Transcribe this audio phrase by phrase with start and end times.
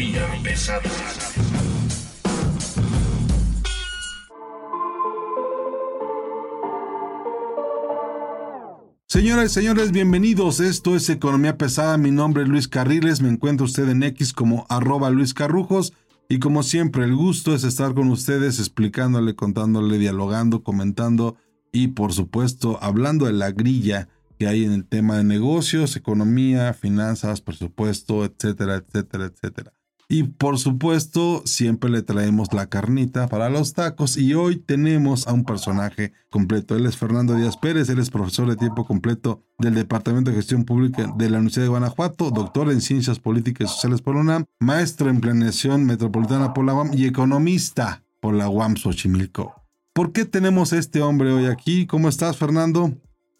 [0.00, 0.80] Economía pesada.
[9.06, 10.60] Señoras y señores, bienvenidos.
[10.60, 11.98] Esto es Economía Pesada.
[11.98, 13.20] Mi nombre es Luis Carriles.
[13.20, 15.92] Me encuentro usted en X como arroba Luis Carrujos.
[16.30, 21.36] Y como siempre, el gusto es estar con ustedes explicándole, contándole, dialogando, comentando
[21.72, 26.72] y por supuesto hablando de la grilla que hay en el tema de negocios, economía,
[26.72, 29.74] finanzas, presupuesto, etcétera, etcétera, etcétera.
[30.12, 35.32] Y por supuesto, siempre le traemos la carnita para los tacos y hoy tenemos a
[35.32, 36.74] un personaje completo.
[36.74, 40.64] Él es Fernando Díaz Pérez, él es profesor de tiempo completo del Departamento de Gestión
[40.64, 45.10] Pública de la Universidad de Guanajuato, doctor en Ciencias Políticas y Sociales por UNAM, maestro
[45.10, 49.62] en Planeación Metropolitana por la UAM y economista por la UAM Xochimilco.
[49.92, 51.86] ¿Por qué tenemos a este hombre hoy aquí?
[51.86, 52.92] ¿Cómo estás, Fernando?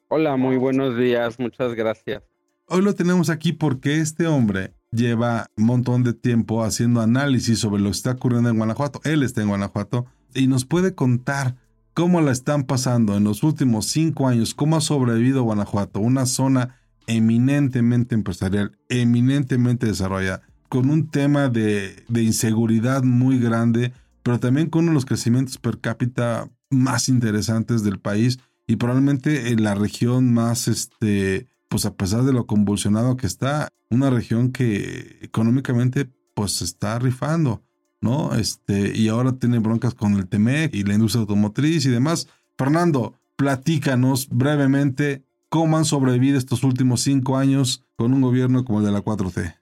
[0.07, 2.23] Hola, muy buenos días, muchas gracias.
[2.67, 7.81] Hoy lo tenemos aquí porque este hombre lleva un montón de tiempo haciendo análisis sobre
[7.81, 9.01] lo que está ocurriendo en Guanajuato.
[9.05, 11.57] Él está en Guanajuato y nos puede contar
[11.95, 16.77] cómo la están pasando en los últimos cinco años, cómo ha sobrevivido Guanajuato, una zona
[17.07, 24.83] eminentemente empresarial, eminentemente desarrollada, con un tema de, de inseguridad muy grande, pero también con
[24.83, 30.33] uno de los crecimientos per cápita más interesantes del país y probablemente en la región
[30.33, 36.63] más este, pues a pesar de lo convulsionado que está, una región que económicamente pues
[36.63, 37.63] está rifando,
[38.01, 38.35] ¿no?
[38.35, 42.29] Este, y ahora tiene broncas con el TEMEC y la industria automotriz y demás.
[42.59, 48.87] Fernando, platícanos brevemente cómo han sobrevivido estos últimos cinco años con un gobierno como el
[48.87, 49.55] de la 4T.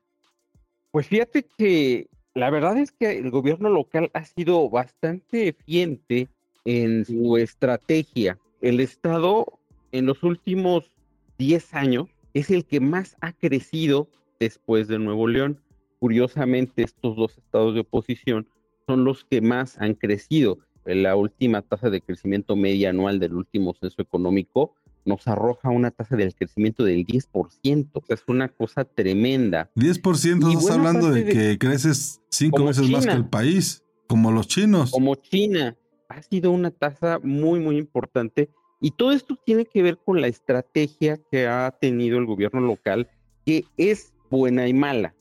[0.91, 6.28] Pues fíjate que la verdad es que el gobierno local ha sido bastante eficiente
[6.64, 8.38] en su estrategia.
[8.62, 9.58] El Estado
[9.92, 10.91] en los últimos
[11.38, 15.60] 10 años es el que más ha crecido después de Nuevo León.
[15.99, 18.49] Curiosamente, estos dos estados de oposición
[18.87, 20.59] son los que más han crecido.
[20.84, 26.16] La última tasa de crecimiento media anual del último censo económico nos arroja una tasa
[26.16, 28.03] de crecimiento del 10%.
[28.09, 29.71] Es una cosa tremenda.
[29.77, 34.91] 10% estás hablando de, que creces cinco veces más que el país, como los chinos.
[34.91, 35.77] Como China.
[36.09, 38.48] Ha sido una tasa muy, muy importante
[38.81, 43.09] y todo esto tiene que ver con la estrategia que ha tenido el gobierno local,
[43.44, 45.15] que es buena y mala.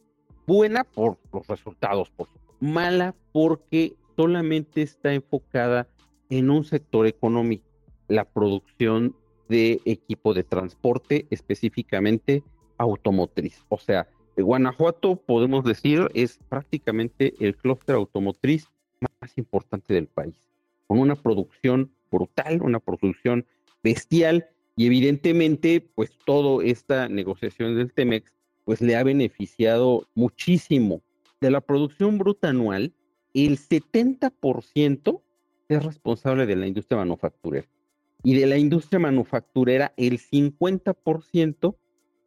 [0.45, 2.27] Buena por los resultados, por
[2.59, 5.87] mala porque solamente está enfocada
[6.29, 7.65] en un sector económico,
[8.07, 9.15] la producción
[9.49, 12.43] de equipo de transporte, específicamente
[12.77, 13.63] automotriz.
[13.69, 18.67] O sea, Guanajuato, podemos decir, es prácticamente el clúster automotriz
[18.99, 20.35] más importante del país,
[20.85, 23.45] con una producción brutal, una producción
[23.83, 31.01] bestial y evidentemente pues toda esta negociación del Temex pues le ha beneficiado muchísimo.
[31.39, 32.93] De la producción bruta anual,
[33.33, 35.21] el 70%
[35.69, 37.67] es responsable de la industria manufacturera
[38.23, 41.75] y de la industria manufacturera el 50%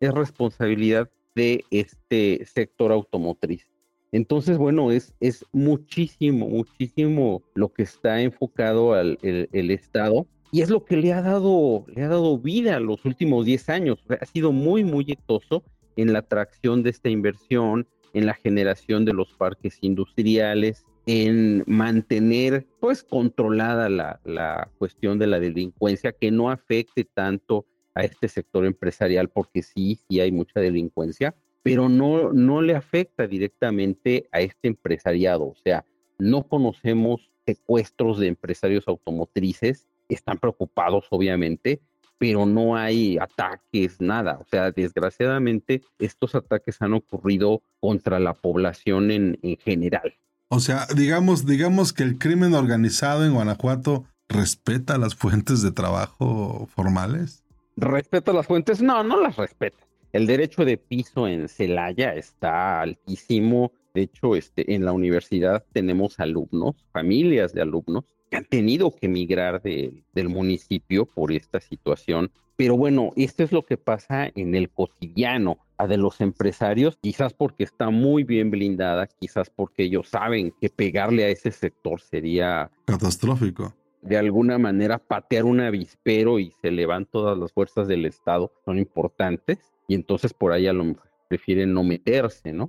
[0.01, 3.70] es responsabilidad de este sector automotriz.
[4.13, 10.71] Entonces, bueno, es, es muchísimo, muchísimo lo que está enfocado al el, Estado y es
[10.71, 13.99] lo que le ha dado, le ha dado vida los últimos 10 años.
[14.21, 15.63] Ha sido muy, muy exitoso
[15.97, 22.67] en la atracción de esta inversión, en la generación de los parques industriales, en mantener
[22.81, 28.67] pues controlada la, la cuestión de la delincuencia, que no afecte tanto a este sector
[28.67, 34.69] empresarial, porque sí, sí hay mucha delincuencia, pero no, no le afecta directamente a este
[34.69, 35.45] empresariado.
[35.45, 35.85] O sea,
[36.19, 41.81] no conocemos secuestros de empresarios automotrices, están preocupados obviamente,
[42.19, 44.39] pero no hay ataques, nada.
[44.41, 50.15] O sea, desgraciadamente estos ataques han ocurrido contra la población en, en general.
[50.49, 56.69] O sea, digamos, digamos que el crimen organizado en Guanajuato respeta las fuentes de trabajo
[56.75, 57.45] formales.
[57.77, 58.83] ¿Respeta las fuentes?
[58.83, 59.79] No, no las respeta.
[60.13, 63.73] El derecho de piso en Celaya está altísimo.
[63.95, 69.07] De hecho, este, en la universidad tenemos alumnos, familias de alumnos, que han tenido que
[69.07, 72.33] emigrar del municipio por esta situación.
[72.57, 75.59] Pero bueno, esto es lo que pasa en el cotidiano.
[75.79, 80.69] a de los empresarios, quizás porque está muy bien blindada, quizás porque ellos saben que
[80.69, 83.75] pegarle a ese sector sería catastrófico.
[84.03, 88.53] De alguna manera patear un avispero y se le van todas las fuerzas del Estado,
[88.67, 89.59] son importantes,
[89.91, 92.69] y entonces por ahí a lo mejor prefieren no meterse, ¿no?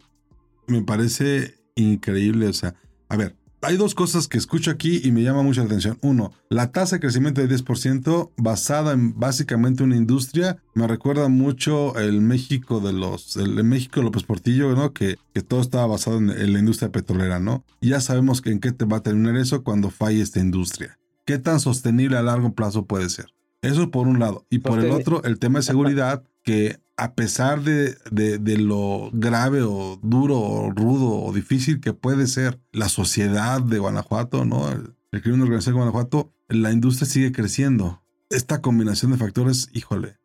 [0.67, 2.73] Me parece increíble, o sea,
[3.09, 5.99] a ver, hay dos cosas que escucho aquí y me llama mucho la atención.
[6.01, 10.57] Uno, la tasa de crecimiento de 10% basada en básicamente una industria.
[10.73, 14.91] Me recuerda mucho el México de los, el México López Portillo, ¿no?
[14.93, 17.63] Que, que todo estaba basado en, en, la industria petrolera, ¿no?
[17.81, 20.97] Ya sabemos que en qué te va a terminar eso cuando falle esta industria.
[21.25, 23.27] ¿Qué tan sostenible a largo plazo puede ser?
[23.61, 24.47] Eso por un lado.
[24.49, 29.61] Y por el otro, el tema de seguridad, que a pesar de, de, lo grave
[29.63, 34.71] o duro o rudo o difícil que puede ser la sociedad de Guanajuato, ¿no?
[34.71, 38.01] El, el crimen organizado de Guanajuato, la industria sigue creciendo.
[38.29, 40.17] Esta combinación de factores, híjole.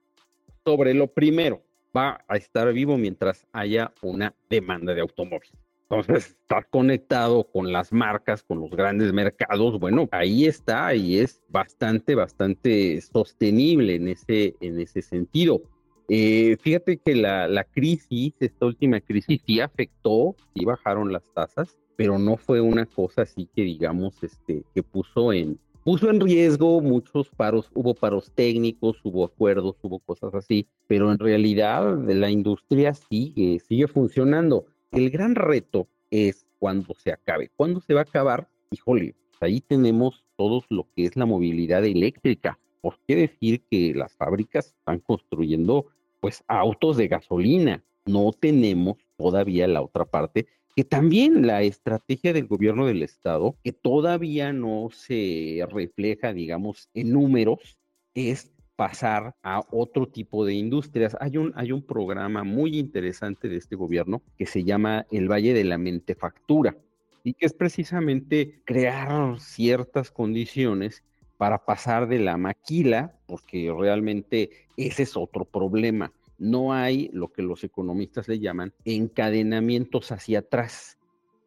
[0.64, 1.62] Sobre lo primero,
[1.96, 5.52] va a estar vivo mientras haya una demanda de automóviles.
[5.88, 11.40] Entonces, estar conectado con las marcas, con los grandes mercados, bueno, ahí está y es
[11.48, 15.62] bastante, bastante sostenible en ese, en ese sentido.
[16.08, 21.76] Eh, fíjate que la, la, crisis, esta última crisis, sí afectó, sí bajaron las tasas,
[21.96, 26.80] pero no fue una cosa así que digamos, este, que puso en, puso en riesgo
[26.80, 32.92] muchos paros, hubo paros técnicos, hubo acuerdos, hubo cosas así, pero en realidad la industria
[32.94, 34.66] sigue, sigue funcionando.
[34.92, 37.50] El gran reto es cuando se acabe.
[37.56, 38.48] ¿Cuándo se va a acabar?
[38.70, 42.58] Híjole, ahí tenemos todos lo que es la movilidad eléctrica.
[42.80, 45.86] ¿Por qué decir que las fábricas están construyendo
[46.20, 47.82] pues autos de gasolina.
[48.06, 53.72] No tenemos todavía la otra parte, que también la estrategia del gobierno del estado, que
[53.72, 57.78] todavía no se refleja, digamos, en números,
[58.14, 61.16] es pasar a otro tipo de industrias.
[61.18, 65.54] Hay un, hay un programa muy interesante de este gobierno que se llama el Valle
[65.54, 66.76] de la Mentefactura
[67.24, 71.02] y que es precisamente crear ciertas condiciones
[71.36, 76.12] para pasar de la maquila, porque realmente ese es otro problema.
[76.38, 80.98] No hay lo que los economistas le llaman encadenamientos hacia atrás.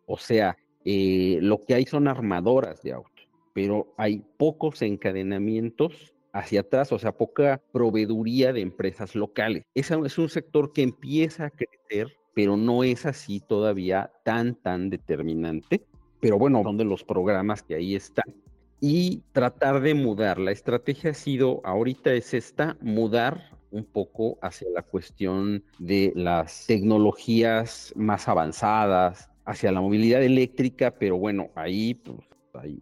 [0.05, 6.61] O sea, eh, lo que hay son armadoras de autos, pero hay pocos encadenamientos hacia
[6.61, 9.63] atrás, o sea, poca proveeduría de empresas locales.
[9.73, 14.89] Ese es un sector que empieza a crecer, pero no es así todavía tan, tan
[14.89, 15.83] determinante.
[16.19, 18.33] Pero bueno, son de los programas que ahí están
[18.79, 20.39] y tratar de mudar.
[20.39, 26.65] La estrategia ha sido, ahorita es esta, mudar un poco hacia la cuestión de las
[26.65, 32.19] tecnologías más avanzadas, hacia la movilidad eléctrica, pero bueno, ahí, pues,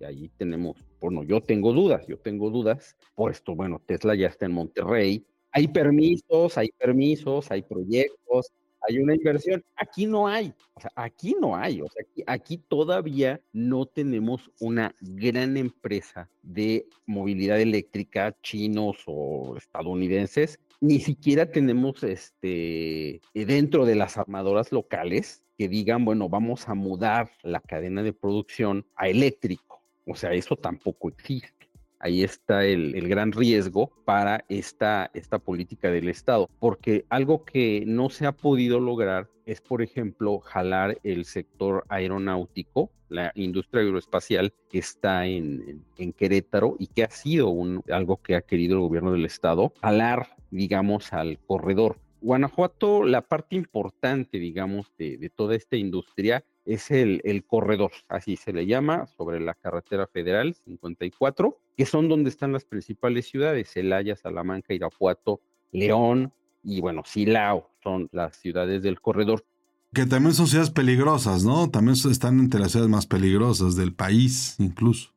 [0.05, 4.45] ahí, tenemos, bueno, yo tengo dudas, yo tengo dudas, por esto, bueno, Tesla ya está
[4.45, 8.51] en Monterrey, hay permisos, hay permisos, hay proyectos,
[8.87, 9.63] hay una inversión.
[9.75, 14.95] Aquí no hay, o sea, aquí no hay, o sea, aquí, todavía no tenemos una
[15.01, 20.59] gran empresa de movilidad eléctrica chinos o estadounidenses.
[20.79, 27.31] Ni siquiera tenemos este dentro de las armadoras locales que digan, bueno, vamos a mudar
[27.41, 29.81] la cadena de producción a eléctrico.
[30.05, 31.56] O sea, eso tampoco existe.
[31.99, 38.09] Ahí está el, gran riesgo para esta, esta política del Estado, porque algo que no
[38.09, 44.79] se ha podido lograr es, por ejemplo, jalar el sector aeronáutico, la industria aeroespacial que
[44.79, 45.85] está en,
[46.17, 50.35] Querétaro y que ha sido un, algo que ha querido el gobierno del Estado, jalar,
[50.51, 51.97] digamos, al corredor.
[52.21, 58.51] Guanajuato, la parte importante, digamos, de, toda esta industria es el, el, corredor, así se
[58.51, 64.15] le llama, sobre la carretera federal 54, que son donde están las principales ciudades, Celaya,
[64.15, 65.39] Salamanca, Irapuato,
[65.71, 66.33] León
[66.63, 69.45] y bueno, Silao, son las ciudades del corredor.
[69.93, 71.69] Que también son ciudades peligrosas, ¿no?
[71.69, 75.13] También están entre las ciudades más peligrosas del país, incluso.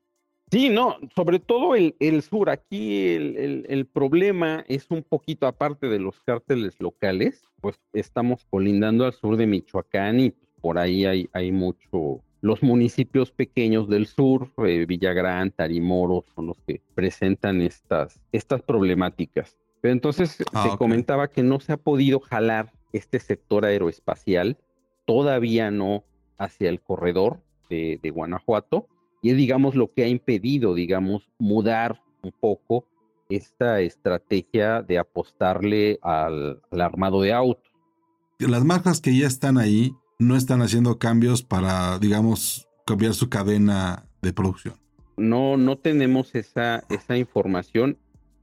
[0.53, 2.51] Sí, no, sobre todo el, el sur.
[2.51, 9.05] Aquí el, el, problema es un poquito aparte de los cárteles locales, pues estamos colindando
[9.05, 14.51] al sur de Michoacán y por ahí hay, hay mucho, los municipios pequeños del sur,
[14.67, 19.57] eh, Villagrán, Tarimoro, son los que presentan estas, estas problemáticas.
[19.81, 24.59] Pero entonces ah, se comentaba que no se ha podido jalar este sector aeroespacial,
[25.07, 26.05] todavía no
[26.39, 28.89] hacia el corredor de, de Guanajuato,
[29.23, 32.87] y es, digamos, lo que ha impedido, digamos, mudar un poco
[33.29, 37.71] esta estrategia de apostarle al, armado de autos.
[38.39, 44.05] Las marcas que ya están ahí no están haciendo cambios para, digamos, cambiar su cadena
[44.21, 44.75] de producción.
[45.17, 47.97] No, no tenemos esa, esa información.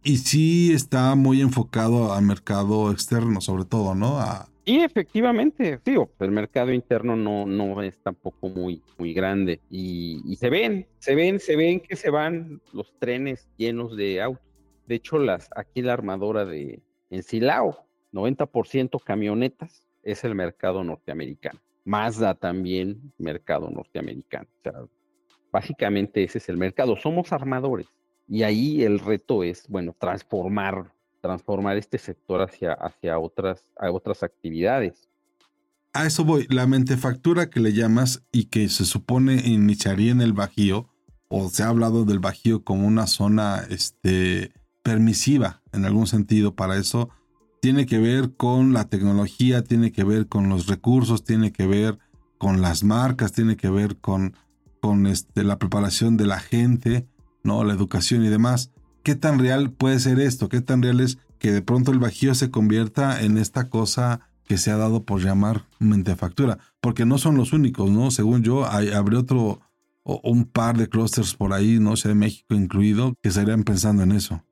[0.04, 4.20] Y sí está muy enfocado al mercado externo, sobre todo, ¿no?
[4.20, 9.62] A, Y efectivamente, sí, el mercado interno no, no es tampoco muy, muy grande.
[9.70, 14.44] Y, se ven, se ven, se ven que se van los trenes llenos de autos.
[14.88, 16.82] De hecho, las, aquí la armadora de
[17.12, 21.60] Ensilao, 90% camionetas, es el mercado norteamericano.
[21.88, 24.48] Mazda también, mercado norteamericano.
[24.60, 24.74] O sea,
[25.52, 26.96] básicamente ese es el mercado.
[26.98, 27.88] Somos armadores.
[28.28, 30.92] Y ahí el reto es, bueno, transformar
[31.22, 35.10] transformar este sector hacia, hacia otras, a otras actividades.
[35.94, 40.34] A eso voy, la mentefactura que le llamas y que se supone iniciaría en el
[40.34, 40.90] Bajío,
[41.30, 44.54] o se ha hablado del Bajío como una zona este,
[44.84, 47.10] permisiva en algún sentido para eso,
[47.62, 51.98] tiene que ver con la tecnología, tiene que ver con los recursos, tiene que ver
[52.38, 54.36] con las marcas, tiene que ver con,
[54.80, 57.08] con este, la preparación de la gente,
[57.44, 57.64] ¿no?
[57.64, 58.72] la educación y demás.
[59.04, 60.50] ¿Qué tan real puede ser esto?
[60.50, 64.58] ¿Qué tan real es que de pronto el Bajío se convierta en esta cosa que
[64.58, 66.60] se ha dado por llamar mentefactura?
[66.82, 68.12] Porque no son los únicos, ¿no?
[68.12, 69.62] Según yo, hay, otro,
[70.04, 74.12] o un par de clústeres por ahí, no sé, México incluido, que estarían pensando en
[74.12, 74.44] eso.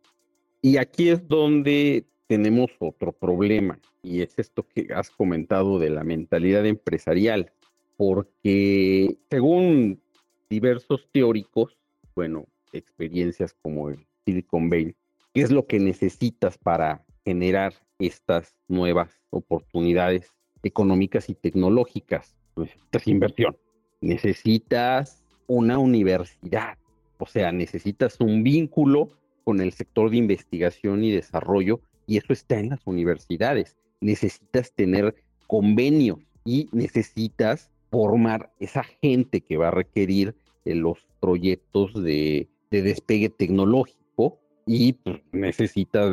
[0.62, 6.04] Y aquí es donde tenemos otro problema, y es esto que has comentado de la
[6.04, 7.52] mentalidad empresarial,
[7.98, 10.02] porque según
[10.50, 11.78] diversos teóricos,
[12.16, 14.96] bueno, experiencias como el Silicon Valley.
[15.34, 22.36] ¿Qué es lo que necesitas para generar estas nuevas oportunidades económicas y tecnológicas?
[22.54, 23.58] Pues necesitas inversión.
[24.02, 26.78] Necesitas una universidad.
[27.18, 29.10] O sea, necesitas un vínculo
[29.44, 33.76] con el sector de investigación y desarrollo y eso está en las universidades.
[34.02, 35.16] Necesitas tener
[35.48, 40.36] convenios y necesitas formar esa gente que va a requerir
[40.66, 46.12] los proyectos de despegue tecnológico y pues, necesitas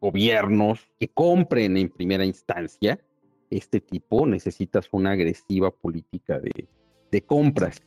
[0.00, 3.00] gobiernos que compren en primera instancia
[3.50, 6.66] este tipo, necesitas una agresiva política de,
[7.10, 7.82] de compras.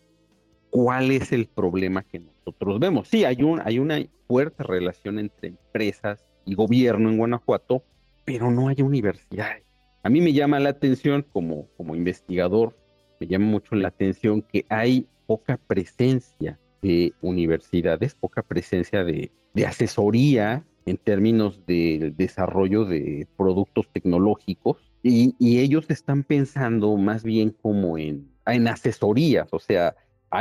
[0.70, 3.08] ¿Cuál es el problema que nosotros vemos?
[3.10, 7.84] Sí, hay, un, hay una fuerte relación entre empresas y gobierno en Guanajuato,
[8.26, 9.64] pero no hay universidades.
[10.04, 12.76] A mí me llama la atención como, como investigador,
[13.20, 19.66] me llama mucho la atención que hay poca presencia de universidades, poca presencia de, de
[19.66, 27.98] asesoría en términos del desarrollo de productos tecnológicos y, ellos están pensando más bien como
[27.98, 29.96] en, en asesorías, o sea,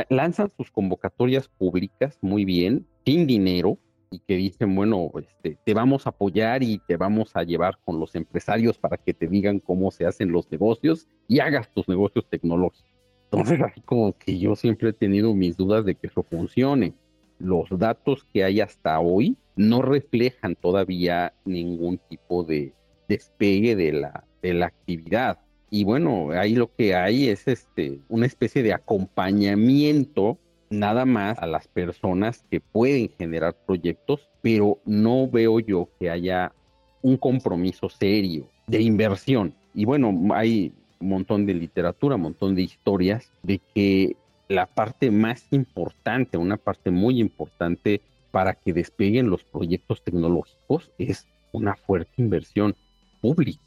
[0.08, 3.78] lanzan sus convocatorias públicas muy bien, sin dinero,
[4.10, 7.98] y que dicen, bueno, este, te vamos a apoyar y te vamos a llevar con
[8.00, 12.26] los empresarios para que te digan cómo se hacen los negocios y hagas tus negocios
[12.28, 12.90] tecnológicos.
[13.30, 16.94] Entonces, así como que yo siempre he tenido mis dudas de que eso funcione
[17.38, 22.72] los datos que hay hasta hoy no reflejan todavía ningún tipo de
[23.08, 25.38] despegue de la, de la actividad.
[25.70, 30.38] Y bueno, ahí lo que hay es este, una especie de acompañamiento
[30.70, 36.52] nada más a las personas que pueden generar proyectos, pero no veo yo que haya
[37.02, 39.54] un compromiso serio de inversión.
[39.74, 44.16] Y bueno, hay un montón de literatura, un montón de historias de que
[44.48, 51.26] la parte más importante, una parte muy importante para que despeguen los proyectos tecnológicos es
[51.52, 52.74] una fuerte inversión
[53.20, 53.62] pública.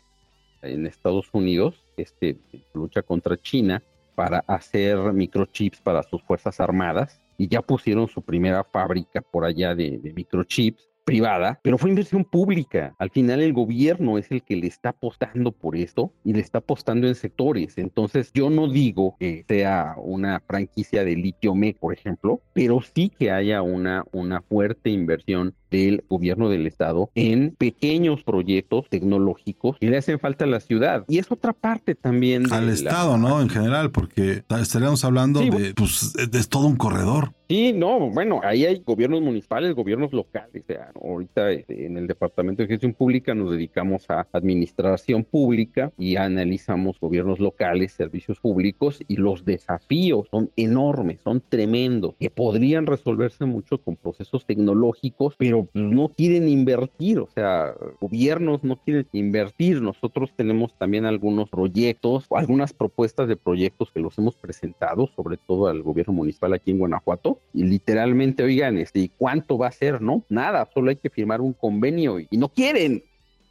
[0.61, 2.37] En Estados Unidos, este
[2.73, 3.81] lucha contra China
[4.19, 9.73] para hacer microchips para sus fuerzas armadas y ya pusieron su primera fábrica por allá
[9.73, 12.93] de, microchips privada, pero fue inversión pública.
[12.99, 16.59] Al final el gobierno es el que le está apostando por esto y le está
[16.59, 17.77] apostando en sectores.
[17.77, 23.11] Entonces yo no digo que sea una franquicia de litio me, por ejemplo, pero sí
[23.17, 29.89] que haya una, una fuerte inversión del gobierno del estado en pequeños proyectos tecnológicos que
[29.89, 31.05] le hacen falta a la ciudad.
[31.07, 32.51] Y es otra parte también.
[32.51, 33.41] Al estado, ¿no?
[33.41, 37.33] En general, porque estaríamos hablando de, pues, es todo un corredor.
[37.47, 40.63] Sí, no, bueno, ahí hay gobiernos municipales, gobiernos locales.
[40.63, 45.91] O sea, ahorita este, en el Departamento de Gestión Pública nos dedicamos a administración pública
[45.97, 52.85] y analizamos gobiernos locales, servicios públicos y los desafíos son enormes, son tremendos, que podrían
[52.85, 59.81] resolverse mucho con procesos tecnológicos, pero no quieren invertir, o sea, gobiernos no quieren invertir.
[59.81, 65.67] Nosotros tenemos también algunos proyectos, algunas propuestas de proyectos que los hemos presentado, sobre todo
[65.67, 70.01] al gobierno municipal aquí en Guanajuato, y literalmente, oigan, este, ¿cuánto va a ser?
[70.01, 73.03] No, nada, hay que firmar un convenio y, no quieren.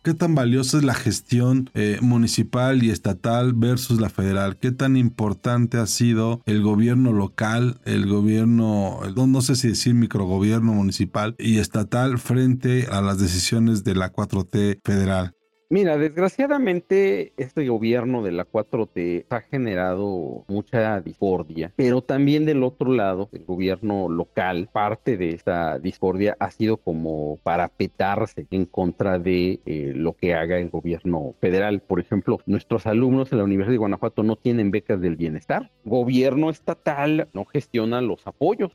[0.03, 4.57] ¿Qué tan valiosa es la gestión eh, municipal y estatal versus la federal?
[4.57, 9.95] ¿Qué tan importante ha sido el gobierno local, el gobierno, no, no sé si decir
[9.95, 15.35] microgobierno municipal y estatal frente a las decisiones de la 4T federal?
[15.71, 22.91] Mira, desgraciadamente este gobierno de la 4T ha generado mucha discordia, pero también del otro
[22.91, 29.19] lado, el gobierno local, parte de esta discordia ha sido como para petarse en contra
[29.19, 31.81] de eh, lo que haga el gobierno federal.
[31.81, 35.71] Por ejemplo, nuestros alumnos en la Universidad de Guanajuato no tienen becas del bienestar.
[35.85, 38.73] Gobierno estatal no gestiona los apoyos.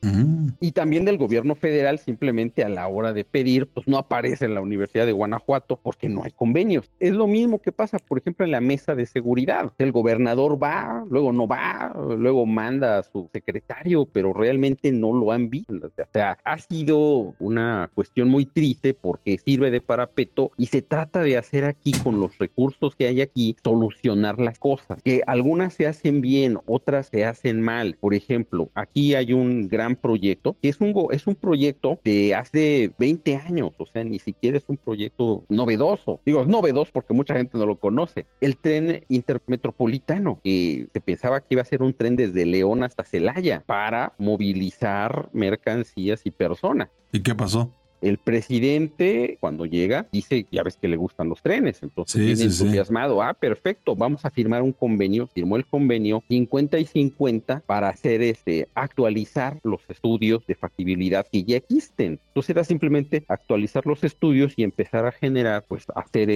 [0.60, 4.54] Y también del gobierno federal simplemente a la hora de pedir, pues no aparece en
[4.54, 6.83] la Universidad de Guanajuato porque no hay convenios.
[7.00, 9.72] Es lo mismo que pasa, por ejemplo, en la mesa de seguridad.
[9.78, 15.32] El gobernador va, luego no va, luego manda a su secretario, pero realmente no lo
[15.32, 15.74] han visto.
[15.74, 21.22] O sea, ha sido una cuestión muy triste porque sirve de parapeto y se trata
[21.22, 25.02] de hacer aquí con los recursos que hay aquí solucionar las cosas.
[25.04, 27.98] Que algunas se hacen bien, otras se hacen mal.
[28.00, 32.92] Por ejemplo, aquí hay un gran proyecto que es un, es un proyecto de hace
[32.98, 36.20] 20 años, o sea, ni siquiera es un proyecto novedoso.
[36.25, 38.25] Digo, novedoso dos porque mucha gente no lo conoce.
[38.42, 43.03] El tren intermetropolitano, que se pensaba que iba a ser un tren desde León hasta
[43.03, 46.89] Celaya para movilizar mercancías y personas.
[47.12, 47.72] ¿Y qué pasó?
[48.03, 53.22] El presidente, cuando llega, dice, ya ves que le gustan los trenes, entonces viene entusiasmado,
[53.22, 58.22] ah, perfecto, vamos a firmar un convenio, firmó el convenio 50 y 50 para hacer
[58.22, 62.19] este, actualizar los estudios de factibilidad que ya existen.
[62.27, 66.29] Entonces era simplemente actualizar los estudios y empezar a generar, pues, hacer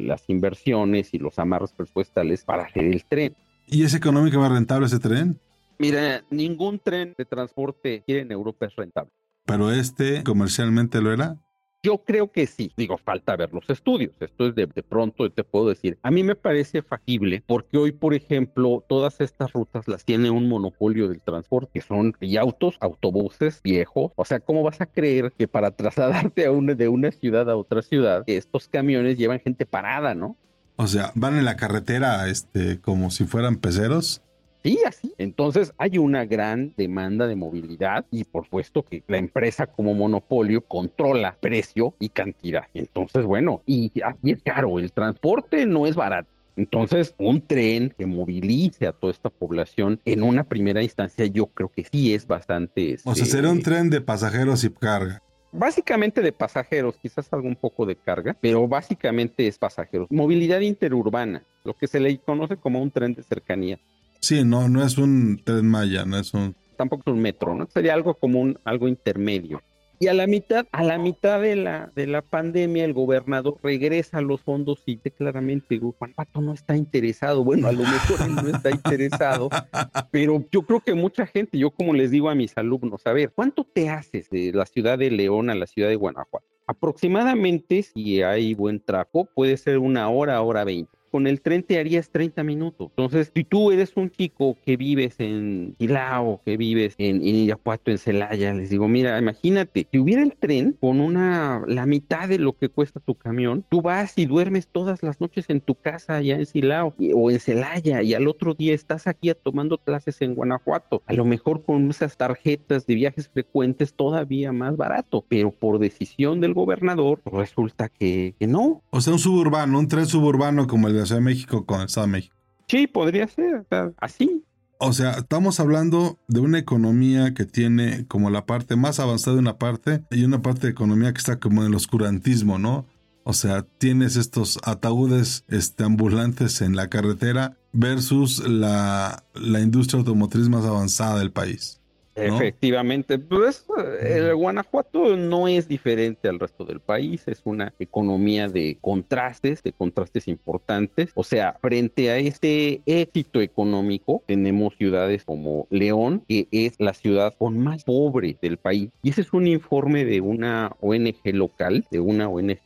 [0.00, 3.34] las inversiones y los amarros presupuestales para hacer el tren.
[3.66, 5.40] ¿Y es económicamente rentable ese tren?
[5.80, 9.10] Mira, ningún tren de transporte aquí en Europa es rentable.
[9.44, 11.36] ¿Pero este comercialmente lo era?
[11.82, 12.72] Yo creo que sí.
[12.76, 14.12] Digo, falta ver los estudios.
[14.20, 15.98] Esto es de, de, pronto, te puedo decir.
[16.02, 20.46] A mí me parece factible porque hoy, por ejemplo, todas estas rutas las tiene un
[20.46, 24.12] monopolio del transporte, que son y autos, autobuses viejos.
[24.16, 27.56] O sea, ¿cómo vas a creer que para trasladarte a una, de una ciudad a
[27.56, 30.36] otra ciudad, estos camiones llevan gente parada, ¿no?
[30.76, 34.22] O sea, van en la carretera este, como si fueran peceros.
[34.62, 35.14] Sí, así.
[35.18, 40.60] Entonces hay una gran demanda de movilidad y por supuesto que la empresa como monopolio
[40.60, 42.64] controla precio y cantidad.
[42.74, 46.28] Entonces, bueno, y aquí es caro, el transporte no es barato.
[46.56, 51.70] Entonces, un tren que movilice a toda esta población en una primera instancia, yo creo
[51.70, 52.98] que sí es bastante.
[53.04, 55.22] o sea, será un este, tren de pasajeros y carga.
[55.52, 60.06] Básicamente de pasajeros, quizás algo un poco de carga, pero básicamente es pasajeros.
[60.10, 63.80] Movilidad interurbana, lo que se le conoce como un tren de cercanía.
[64.20, 66.54] Sí, no, no es un tren Maya, no es un...
[66.76, 67.66] Tampoco es un metro, ¿no?
[67.66, 69.60] Sería algo como un, algo intermedio.
[70.02, 74.16] Y a la mitad, a la mitad de la, de la pandemia, el gobernador regresa
[74.16, 77.44] a los fondos y dice claramente, Juan Pato no está interesado.
[77.44, 79.50] Bueno, a lo mejor él no está interesado,
[80.10, 83.30] pero yo creo que mucha gente, yo como les digo a mis alumnos, a ver,
[83.34, 86.46] ¿cuánto te haces de la ciudad de León a la ciudad de Guanajuato?
[86.66, 91.78] Aproximadamente, si hay buen trapo, puede ser una hora, hora veinte con el tren te
[91.78, 92.88] harías 30 minutos.
[92.90, 97.50] Entonces, si tú eres un chico que vives en Quilao, que vives en, en
[97.84, 102.38] en Celaya, les digo, mira, imagínate, si hubiera el tren con una, la mitad de
[102.38, 106.16] lo que cuesta tu camión, tú vas y duermes todas las noches en tu casa
[106.16, 110.34] allá en Silao o en Celaya y al otro día estás aquí tomando clases en
[110.34, 111.02] Guanajuato.
[111.06, 116.40] A lo mejor con esas tarjetas de viajes frecuentes todavía más barato, pero por decisión
[116.40, 118.82] del gobernador resulta que, que no.
[118.90, 121.86] O sea, un suburbano, un tren suburbano como el de Ciudad de México con el
[121.86, 122.36] Estado de México.
[122.68, 123.66] Sí, podría ser,
[123.98, 124.44] así.
[124.78, 129.40] O sea, estamos hablando de una economía que tiene como la parte más avanzada de
[129.40, 132.86] una parte y una parte de economía que está como en el oscurantismo, ¿no?
[133.24, 140.48] O sea, tienes estos ataúdes este, ambulantes en la carretera versus la, la industria automotriz
[140.48, 141.79] más avanzada del país.
[142.14, 143.66] Efectivamente, pues
[144.02, 149.72] el Guanajuato no es diferente al resto del país, es una economía de contrastes, de
[149.72, 151.10] contrastes importantes.
[151.14, 157.34] O sea, frente a este éxito económico, tenemos ciudades como León, que es la ciudad
[157.38, 158.90] con más pobre del país.
[159.02, 162.60] Y ese es un informe de una ONG local, de una ONG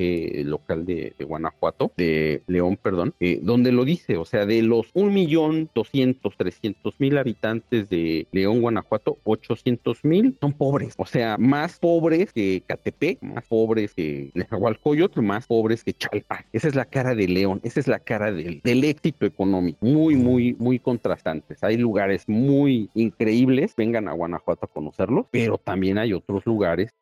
[0.44, 7.18] local de, Guanajuato, de León, perdón, eh, donde lo dice, o sea, de los 1.200.000,
[7.18, 13.44] habitantes de León, Guanajuato, 800 mil son pobres, o sea, más pobres que Catepec, más
[13.46, 16.44] pobres que Nezahualcóyotl, más pobres que Chalpa.
[16.52, 20.16] Esa es la cara de León, esa es la cara del, del éxito económico, muy,
[20.16, 21.62] muy, muy contrastantes.
[21.62, 26.94] Hay lugares muy increíbles, vengan a Guanajuato a conocerlos, pero también hay otros lugares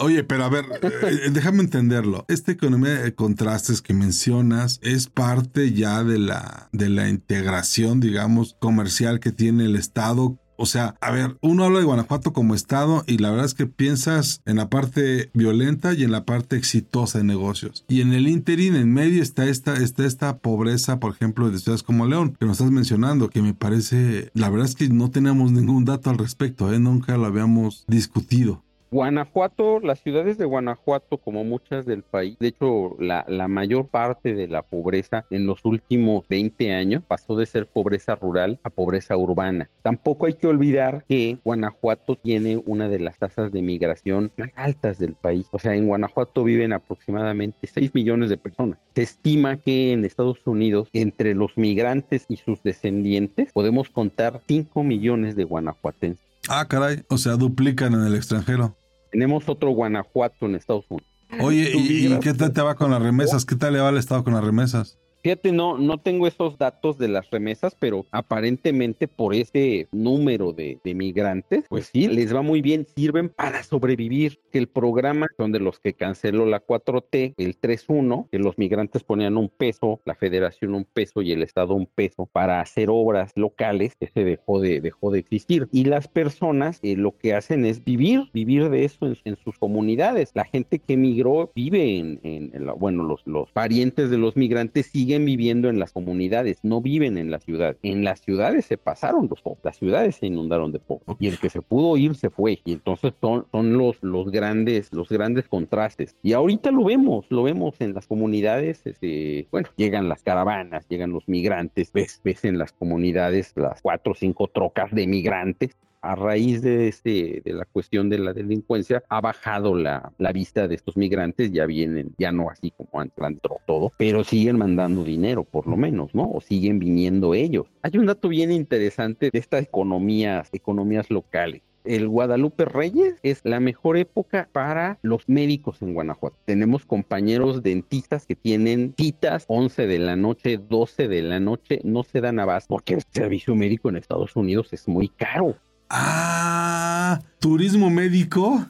[0.00, 2.24] Oye, pero a ver, eh, eh, déjame entenderlo.
[2.28, 8.56] Esta economía de contrastes que mencionas es parte ya de la, de la integración, digamos,
[8.60, 13.04] comercial que tiene el Estado O sea, a ver, uno habla de Guanajuato como estado
[13.06, 17.18] y la verdad es que piensas en la parte violenta y en la parte exitosa
[17.18, 17.84] de negocios.
[17.86, 21.84] Y en el interín, en medio está esta, está esta pobreza, por ejemplo, de ciudades
[21.84, 25.52] como León, que nos estás mencionando, que me parece, la verdad es que no tenemos
[25.52, 26.80] ningún dato al respecto, ¿eh?
[26.80, 28.64] nunca lo habíamos discutido.
[28.90, 34.48] Guanajuato, las ciudades de Guanajuato, como muchas del país, de hecho, la, mayor parte de
[34.48, 39.68] la pobreza en los últimos 20 años pasó de ser pobreza rural a pobreza urbana.
[39.82, 44.98] Tampoco hay que olvidar que Guanajuato tiene una de las tasas de migración más altas
[44.98, 45.46] del país.
[45.52, 48.78] O sea, en Guanajuato viven aproximadamente 6 millones de personas.
[48.94, 54.82] Se estima que en Estados Unidos, entre los migrantes y sus descendientes, podemos contar 5
[54.82, 56.28] millones de guanajuatenses.
[56.48, 58.76] Ah, caray, o sea, duplican en el extranjero.
[59.10, 61.08] Tenemos otro Guanajuato en Estados Unidos.
[61.40, 63.44] Oye, ¿y, ¿y, qué tal te va con las remesas?
[63.44, 64.98] ¿Qué tal le va al Estado con las remesas?
[65.22, 70.78] Fíjate, no, no tengo esos datos de las remesas, pero aparentemente por ese número de,
[70.84, 74.40] migrantes, pues sí, les va muy bien, sirven para sobrevivir.
[74.50, 79.04] Que el programa son de los que canceló la 4T, el 3.1, que los migrantes
[79.04, 83.32] ponían un peso, la federación un peso y el Estado un peso para hacer obras
[83.34, 85.68] locales, ese dejó de, dejó de existir.
[85.72, 90.30] Y las personas eh, lo que hacen es vivir, vivir de eso en, sus comunidades.
[90.34, 95.07] La gente que migró vive en la, bueno, los, los parientes de los migrantes siguen
[95.08, 97.78] siguen viviendo en las comunidades, no viven en la ciudad.
[97.82, 101.38] En las ciudades se pasaron los pobres, las ciudades se inundaron de pobres y el
[101.38, 102.60] que se pudo ir se fue.
[102.66, 106.14] Y entonces son, son los, los grandes, los grandes contrastes.
[106.22, 111.10] Y ahorita lo vemos, lo vemos en las comunidades, este, bueno, llegan las caravanas, llegan
[111.10, 116.14] los migrantes, ves, ves en las comunidades las cuatro o cinco trocas de migrantes a
[116.14, 120.74] raíz de, este, de la cuestión de la delincuencia, ha bajado la, la vista de
[120.74, 123.18] estos migrantes, ya vienen, ya no así como antes
[123.66, 126.30] todo, pero siguen mandando dinero, por lo menos, ¿no?
[126.30, 127.66] O siguen viniendo ellos.
[127.82, 133.60] Hay un dato bien interesante de estas economías, economías locales el Guadalupe Reyes es la
[133.60, 136.36] mejor época para los médicos en Guanajuato.
[136.44, 142.02] Tenemos compañeros dentistas que tienen citas 11 de la noche, 12 de la noche, no
[142.02, 145.56] se dan abasto porque el servicio médico en Estados Unidos es muy caro.
[145.90, 148.64] Ah, turismo médico.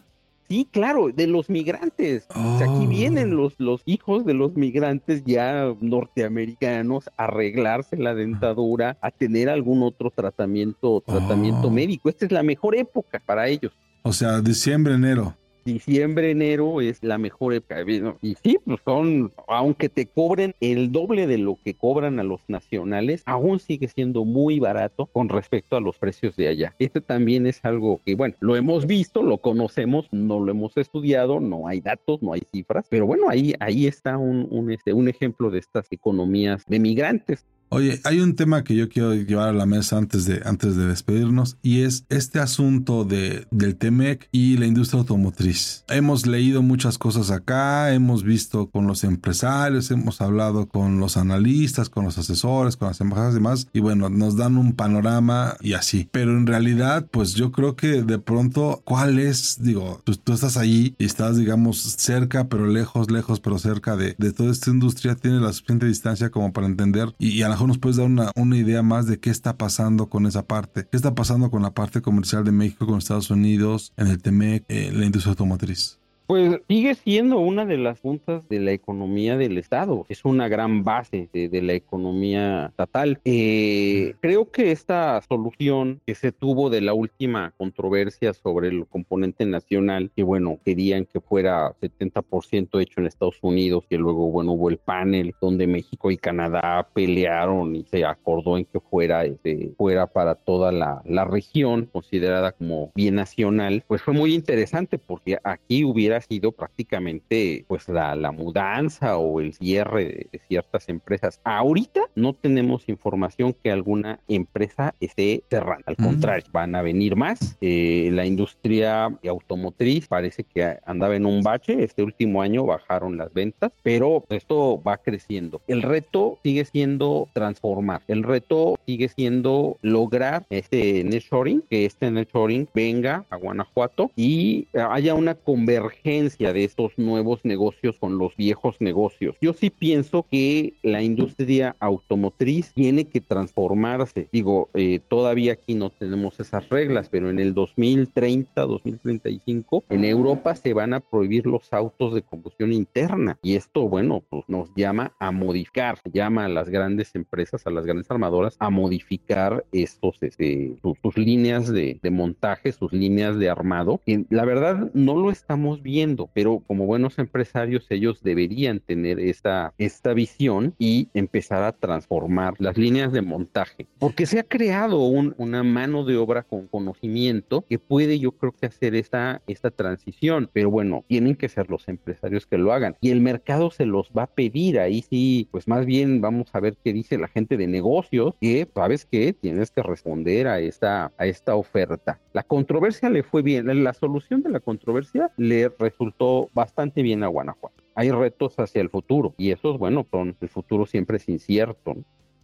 [0.48, 2.26] Sí, claro, de los migrantes.
[2.34, 2.54] Oh.
[2.54, 8.14] O sea, aquí vienen los, los hijos de los migrantes ya norteamericanos a arreglarse la
[8.14, 11.70] dentadura, a tener algún otro tratamiento, tratamiento oh.
[11.70, 12.08] médico.
[12.08, 13.72] Esta es la mejor época para ellos.
[14.02, 15.34] O sea, diciembre, enero
[15.72, 17.84] diciembre, enero es la mejor época.
[18.22, 22.40] Y sí, pues son, aunque te cobren el doble de lo que cobran a los
[22.48, 26.74] nacionales, aún sigue siendo muy barato con respecto a los precios de allá.
[26.78, 31.40] Este también es algo que, bueno, lo hemos visto, lo conocemos, no lo hemos estudiado,
[31.40, 35.08] no hay datos, no hay cifras, pero bueno, ahí, ahí está un, un, este, un
[35.08, 37.46] ejemplo de estas economías de migrantes.
[37.70, 40.86] Oye, hay un tema que yo quiero llevar a la mesa antes de, antes de
[40.86, 45.84] despedirnos y es este asunto de, del TEMEC y la industria automotriz.
[45.88, 51.90] Hemos leído muchas cosas acá, hemos visto con los empresarios, hemos hablado con los analistas,
[51.90, 55.74] con los asesores, con las embajadas y demás y bueno, nos dan un panorama y
[55.74, 56.08] así.
[56.10, 59.58] Pero en realidad, pues yo creo que de pronto, ¿cuál es?
[59.60, 64.14] Digo, tú, tú estás allí y estás, digamos, cerca, pero lejos, lejos, pero cerca de,
[64.16, 67.57] de toda esta industria, tiene la suficiente distancia como para entender y, y a la
[67.58, 70.86] mejor nos puedes dar una, una, idea más de qué está pasando con esa parte.
[70.88, 74.64] ¿Qué está pasando con la parte comercial de México con Estados Unidos, en el TEMEC,
[74.68, 75.98] en la industria automotriz?
[76.28, 80.04] Pues sigue siendo una de las puntas de la economía del Estado.
[80.10, 83.18] Es una gran base de, la economía estatal.
[83.24, 89.46] Eh, creo que esta solución que se tuvo de la última controversia sobre el componente
[89.46, 94.68] nacional, que bueno, querían que fuera 70% hecho en Estados Unidos, que luego, bueno, hubo
[94.68, 100.06] el panel donde México y Canadá pelearon y se acordó en que fuera, este, fuera
[100.06, 106.17] para toda la región, considerada como bien nacional, pues fue muy interesante porque aquí hubiera
[106.20, 111.40] sido prácticamente pues la, la mudanza o el cierre de, de, ciertas empresas.
[111.44, 116.04] Ahorita no tenemos información que alguna empresa esté cerrando, al mm.
[116.04, 117.56] contrario, van a venir más.
[117.60, 123.32] Eh, la industria automotriz parece que andaba en un bache, este último año bajaron las
[123.32, 125.60] ventas, pero esto va creciendo.
[125.66, 132.68] El reto sigue siendo transformar, el reto sigue siendo lograr este nearshoring, que este nearshoring
[132.74, 139.36] venga a Guanajuato y haya una convergencia de estos nuevos negocios con los viejos negocios.
[139.42, 144.26] Yo sí pienso que la industria automotriz tiene que transformarse.
[144.32, 150.56] Digo, eh, todavía aquí no tenemos esas reglas, pero en el 2030, 2035, en Europa
[150.56, 153.38] se van a prohibir los autos de combustión interna.
[153.42, 157.84] Y esto, bueno, pues nos llama a modificar, llama a las grandes empresas, a las
[157.84, 164.00] grandes armadoras, a modificar estos, este, sus, líneas de, montaje, sus líneas de armado.
[164.30, 165.97] la verdad no lo estamos viendo,
[166.32, 172.76] pero como buenos empresarios ellos deberían tener esta, esta visión y empezar a transformar las
[172.76, 178.18] líneas de montaje, porque se ha creado una mano de obra con conocimiento que puede
[178.18, 182.58] yo creo que hacer esta, esta transición, pero bueno, tienen que ser los empresarios que
[182.58, 186.20] lo hagan y el mercado se los va a pedir, ahí sí, pues más bien
[186.20, 190.46] vamos a ver qué dice la gente de negocios, que sabes que tienes que responder
[190.46, 192.20] a esta, a esta oferta.
[192.32, 197.28] La controversia le fue bien, la solución de la controversia le resultó bastante bien a
[197.28, 197.82] Guanajuato.
[197.94, 201.96] Hay retos hacia el futuro y esos, bueno, son, el futuro siempre es incierto.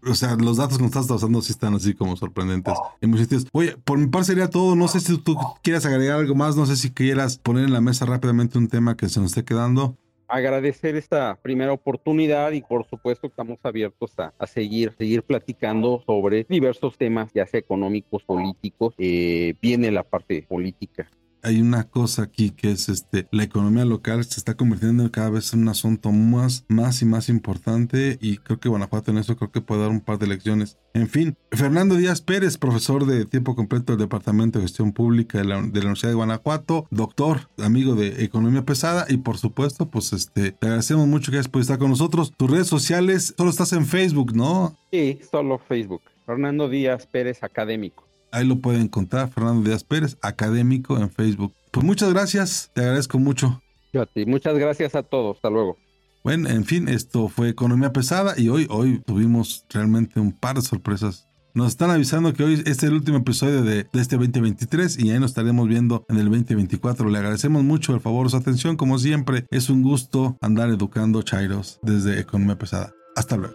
[0.06, 3.24] O sea, los datos que nos estás usando sí están así como sorprendentes en muchos
[3.24, 3.46] sitios.
[3.52, 4.76] Oye, por mi parte sería todo.
[4.76, 6.56] No sé si tú quieras agregar algo más.
[6.56, 9.44] No sé si quieras poner en la mesa rápidamente un tema que se nos esté
[9.44, 16.44] quedando agradecer esta primera oportunidad y por supuesto estamos abiertos a, seguir, seguir platicando sobre
[16.48, 21.08] diversos temas, ya sea económicos, políticos, eh, viene la parte política
[21.44, 25.52] hay una cosa aquí que es este la economía local se está convirtiendo cada vez
[25.52, 29.50] en un asunto más más y más importante y creo que Guanajuato en eso creo
[29.52, 30.78] que puede dar un par de lecciones.
[30.94, 35.44] En fin Fernando Díaz Pérez profesor de tiempo completo del departamento de gestión pública de
[35.44, 40.66] la, Universidad de Guanajuato doctor amigo de economía pesada y por supuesto pues este te
[40.66, 42.32] agradecemos mucho que hayas podido estar con nosotros.
[42.36, 48.03] Tus redes sociales solo estás en Facebook no sí solo Facebook Fernando Díaz Pérez académico
[48.34, 51.54] Ahí lo pueden encontrar, Fernando Díaz Pérez, académico en Facebook.
[51.70, 53.62] Pues muchas gracias, te agradezco mucho.
[53.92, 55.78] Yo a ti, muchas gracias a todos, hasta luego.
[56.24, 60.62] Bueno, en fin, esto fue Economía Pesada y hoy, hoy tuvimos realmente un par de
[60.62, 61.28] sorpresas.
[61.54, 65.20] Nos están avisando que hoy es el último episodio de, de, este 2023 y ahí
[65.20, 67.08] nos estaremos viendo en el 2024.
[67.08, 68.76] Le agradecemos mucho el favor, su atención.
[68.76, 72.92] Como siempre, es un gusto andar educando Chairos desde Economía Pesada.
[73.14, 73.54] Hasta luego.